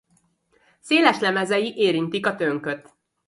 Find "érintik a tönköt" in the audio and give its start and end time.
1.75-2.95